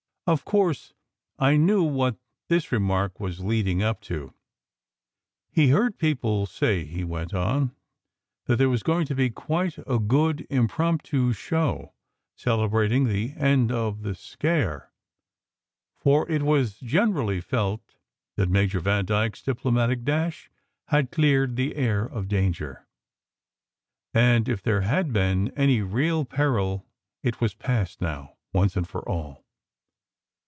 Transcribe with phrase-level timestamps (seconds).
[0.27, 0.93] Of course
[1.39, 2.15] I knew what
[2.47, 4.33] this remark was leading up to!
[5.49, 7.75] He d heard people say, he went on,
[8.45, 11.93] that there was going to be quite a good impromptu show,
[12.35, 14.93] celebrating the end of the" scare";
[15.97, 17.95] for it was generally felt
[18.37, 20.49] that Major Vandyke s diplomatic dash
[20.89, 22.87] had cleared the air of danger:
[24.13, 26.85] and if there had ever been any real peril
[27.21, 29.43] it was past now, once and for all.